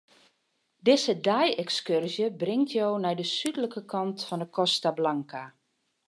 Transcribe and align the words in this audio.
Dizze 0.87 1.13
dei-ekskurzje 1.27 2.27
bringt 2.41 2.71
jo 2.77 2.87
nei 3.03 3.15
de 3.19 3.25
súdlike 3.37 3.81
kant 3.91 4.19
fan 4.27 4.43
'e 4.43 4.49
Costa 4.57 4.89
Blanca. 4.97 5.43